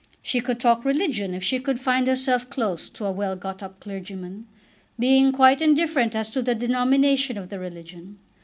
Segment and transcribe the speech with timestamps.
[0.23, 3.79] She could talk religion if she could find herself close to a well got up
[3.79, 4.47] clergyman,
[4.97, 8.17] being quite indifferent as to the denomination of the religion.